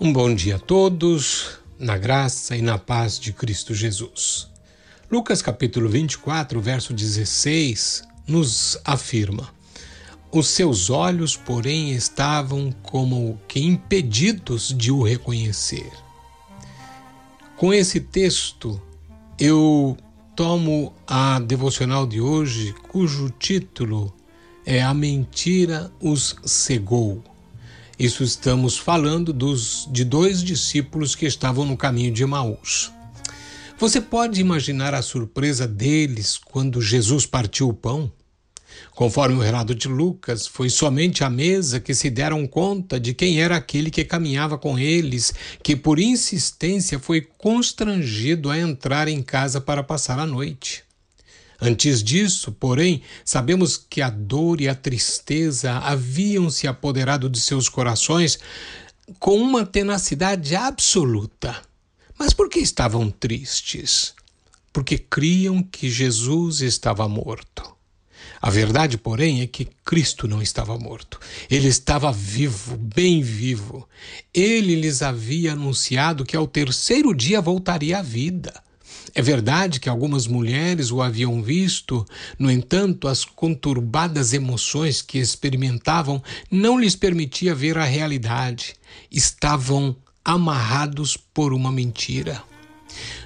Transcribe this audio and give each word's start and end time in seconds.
Um 0.00 0.12
bom 0.12 0.32
dia 0.32 0.54
a 0.54 0.58
todos, 0.60 1.58
na 1.76 1.98
graça 1.98 2.56
e 2.56 2.62
na 2.62 2.78
paz 2.78 3.18
de 3.18 3.32
Cristo 3.32 3.74
Jesus. 3.74 4.48
Lucas 5.10 5.42
capítulo 5.42 5.88
24, 5.88 6.60
verso 6.60 6.94
16, 6.94 8.04
nos 8.24 8.78
afirma: 8.84 9.52
Os 10.30 10.46
seus 10.50 10.88
olhos, 10.88 11.36
porém, 11.36 11.90
estavam 11.90 12.70
como 12.80 13.40
que 13.48 13.58
impedidos 13.58 14.72
de 14.72 14.92
o 14.92 15.02
reconhecer. 15.02 15.90
Com 17.56 17.74
esse 17.74 17.98
texto, 17.98 18.80
eu 19.36 19.96
tomo 20.36 20.94
a 21.08 21.40
devocional 21.40 22.06
de 22.06 22.20
hoje, 22.20 22.72
cujo 22.88 23.30
título 23.36 24.14
é 24.64 24.80
A 24.80 24.94
Mentira 24.94 25.90
os 26.00 26.36
Cegou. 26.44 27.20
Isso 27.98 28.22
estamos 28.22 28.78
falando 28.78 29.32
dos, 29.32 29.88
de 29.90 30.04
dois 30.04 30.44
discípulos 30.44 31.16
que 31.16 31.26
estavam 31.26 31.64
no 31.64 31.76
caminho 31.76 32.12
de 32.12 32.22
Emaús. 32.22 32.92
Você 33.76 34.00
pode 34.00 34.40
imaginar 34.40 34.94
a 34.94 35.02
surpresa 35.02 35.66
deles 35.66 36.38
quando 36.38 36.80
Jesus 36.80 37.26
partiu 37.26 37.68
o 37.68 37.74
pão? 37.74 38.12
Conforme 38.94 39.34
o 39.36 39.40
relato 39.40 39.74
de 39.74 39.88
Lucas, 39.88 40.46
foi 40.46 40.70
somente 40.70 41.24
à 41.24 41.30
mesa 41.30 41.80
que 41.80 41.92
se 41.92 42.08
deram 42.08 42.46
conta 42.46 43.00
de 43.00 43.12
quem 43.12 43.40
era 43.42 43.56
aquele 43.56 43.90
que 43.90 44.04
caminhava 44.04 44.56
com 44.56 44.78
eles, 44.78 45.34
que 45.60 45.74
por 45.74 45.98
insistência 45.98 47.00
foi 47.00 47.20
constrangido 47.20 48.48
a 48.48 48.56
entrar 48.56 49.08
em 49.08 49.20
casa 49.20 49.60
para 49.60 49.82
passar 49.82 50.20
a 50.20 50.26
noite. 50.26 50.87
Antes 51.60 52.04
disso, 52.04 52.52
porém, 52.52 53.02
sabemos 53.24 53.76
que 53.76 54.00
a 54.00 54.10
dor 54.10 54.60
e 54.60 54.68
a 54.68 54.74
tristeza 54.74 55.72
haviam 55.78 56.48
se 56.50 56.68
apoderado 56.68 57.28
de 57.28 57.40
seus 57.40 57.68
corações 57.68 58.38
com 59.18 59.36
uma 59.36 59.66
tenacidade 59.66 60.54
absoluta. 60.54 61.60
Mas 62.16 62.32
por 62.32 62.48
que 62.48 62.60
estavam 62.60 63.10
tristes? 63.10 64.14
Porque 64.72 64.98
criam 64.98 65.62
que 65.62 65.90
Jesus 65.90 66.60
estava 66.60 67.08
morto. 67.08 67.76
A 68.40 68.50
verdade, 68.50 68.96
porém, 68.96 69.40
é 69.40 69.46
que 69.48 69.68
Cristo 69.84 70.28
não 70.28 70.40
estava 70.40 70.78
morto. 70.78 71.18
Ele 71.50 71.66
estava 71.66 72.12
vivo, 72.12 72.76
bem 72.76 73.20
vivo. 73.20 73.88
Ele 74.32 74.76
lhes 74.76 75.02
havia 75.02 75.54
anunciado 75.54 76.24
que 76.24 76.36
ao 76.36 76.46
terceiro 76.46 77.12
dia 77.14 77.40
voltaria 77.40 77.98
à 77.98 78.02
vida. 78.02 78.54
É 79.18 79.20
verdade 79.20 79.80
que 79.80 79.88
algumas 79.88 80.28
mulheres 80.28 80.92
o 80.92 81.02
haviam 81.02 81.42
visto, 81.42 82.06
no 82.38 82.48
entanto, 82.48 83.08
as 83.08 83.24
conturbadas 83.24 84.32
emoções 84.32 85.02
que 85.02 85.18
experimentavam 85.18 86.22
não 86.48 86.78
lhes 86.78 86.94
permitia 86.94 87.52
ver 87.52 87.76
a 87.78 87.84
realidade. 87.84 88.76
Estavam 89.10 89.96
amarrados 90.24 91.16
por 91.16 91.52
uma 91.52 91.72
mentira. 91.72 92.40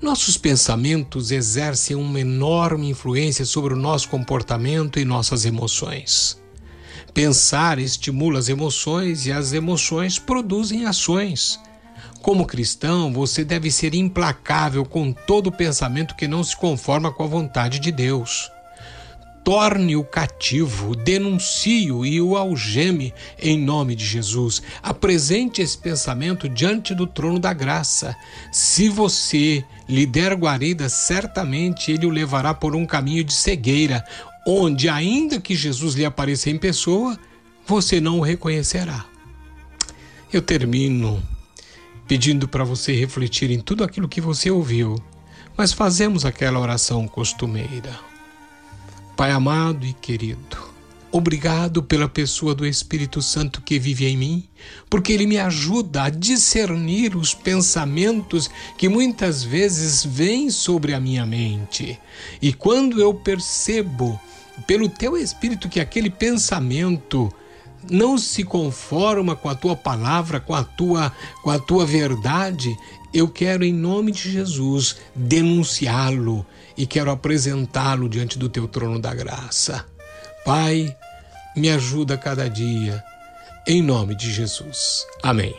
Nossos 0.00 0.38
pensamentos 0.38 1.30
exercem 1.30 1.94
uma 1.94 2.18
enorme 2.18 2.88
influência 2.88 3.44
sobre 3.44 3.74
o 3.74 3.76
nosso 3.76 4.08
comportamento 4.08 4.98
e 4.98 5.04
nossas 5.04 5.44
emoções. 5.44 6.40
Pensar 7.12 7.78
estimula 7.78 8.38
as 8.38 8.48
emoções 8.48 9.26
e 9.26 9.32
as 9.32 9.52
emoções 9.52 10.18
produzem 10.18 10.86
ações. 10.86 11.60
Como 12.24 12.46
cristão, 12.46 13.12
você 13.12 13.44
deve 13.44 13.70
ser 13.70 13.94
implacável 13.94 14.82
com 14.86 15.12
todo 15.12 15.52
pensamento 15.52 16.16
que 16.16 16.26
não 16.26 16.42
se 16.42 16.56
conforma 16.56 17.12
com 17.12 17.22
a 17.22 17.26
vontade 17.26 17.78
de 17.78 17.92
Deus. 17.92 18.50
Torne-o 19.44 20.02
cativo, 20.02 20.96
denuncie-o 20.96 22.06
e 22.06 22.22
o 22.22 22.34
algeme 22.34 23.12
em 23.38 23.58
nome 23.58 23.94
de 23.94 24.06
Jesus. 24.06 24.62
Apresente 24.82 25.60
esse 25.60 25.76
pensamento 25.76 26.48
diante 26.48 26.94
do 26.94 27.06
trono 27.06 27.38
da 27.38 27.52
graça. 27.52 28.16
Se 28.50 28.88
você 28.88 29.62
lhe 29.86 30.06
der 30.06 30.32
guarida, 30.32 30.88
certamente 30.88 31.92
ele 31.92 32.06
o 32.06 32.10
levará 32.10 32.54
por 32.54 32.74
um 32.74 32.86
caminho 32.86 33.22
de 33.22 33.34
cegueira, 33.34 34.02
onde, 34.46 34.88
ainda 34.88 35.38
que 35.38 35.54
Jesus 35.54 35.94
lhe 35.94 36.06
apareça 36.06 36.48
em 36.48 36.56
pessoa, 36.56 37.18
você 37.66 38.00
não 38.00 38.20
o 38.20 38.22
reconhecerá. 38.22 39.04
Eu 40.32 40.40
termino 40.40 41.22
pedindo 42.06 42.46
para 42.46 42.64
você 42.64 42.92
refletir 42.92 43.50
em 43.50 43.60
tudo 43.60 43.84
aquilo 43.84 44.08
que 44.08 44.20
você 44.20 44.50
ouviu, 44.50 44.96
mas 45.56 45.72
fazemos 45.72 46.24
aquela 46.24 46.58
oração 46.58 47.06
costumeira. 47.06 47.98
Pai 49.16 49.30
amado 49.30 49.86
e 49.86 49.92
querido, 49.92 50.58
obrigado 51.12 51.82
pela 51.82 52.08
pessoa 52.08 52.54
do 52.54 52.66
Espírito 52.66 53.22
Santo 53.22 53.62
que 53.62 53.78
vive 53.78 54.06
em 54.06 54.16
mim, 54.16 54.48
porque 54.90 55.12
ele 55.12 55.26
me 55.26 55.38
ajuda 55.38 56.02
a 56.02 56.10
discernir 56.10 57.16
os 57.16 57.32
pensamentos 57.32 58.50
que 58.76 58.88
muitas 58.88 59.42
vezes 59.42 60.04
vêm 60.04 60.50
sobre 60.50 60.92
a 60.92 61.00
minha 61.00 61.24
mente. 61.24 61.98
E 62.42 62.52
quando 62.52 63.00
eu 63.00 63.14
percebo 63.14 64.20
pelo 64.66 64.88
teu 64.88 65.16
Espírito 65.16 65.68
que 65.68 65.80
aquele 65.80 66.10
pensamento 66.10 67.32
não 67.90 68.18
se 68.18 68.44
conforma 68.44 69.36
com 69.36 69.48
a 69.48 69.54
tua 69.54 69.76
palavra, 69.76 70.40
com 70.40 70.54
a 70.54 70.64
tua, 70.64 71.12
com 71.42 71.50
a 71.50 71.58
tua 71.58 71.84
verdade, 71.84 72.76
eu 73.12 73.28
quero, 73.28 73.64
em 73.64 73.72
nome 73.72 74.10
de 74.10 74.30
Jesus, 74.30 74.96
denunciá-lo 75.14 76.44
e 76.76 76.86
quero 76.86 77.10
apresentá-lo 77.10 78.08
diante 78.08 78.38
do 78.38 78.48
teu 78.48 78.66
trono 78.66 78.98
da 78.98 79.14
graça. 79.14 79.84
Pai, 80.44 80.94
me 81.56 81.70
ajuda 81.70 82.18
cada 82.18 82.48
dia, 82.50 83.02
em 83.66 83.80
nome 83.80 84.14
de 84.14 84.32
Jesus. 84.32 85.06
Amém. 85.22 85.54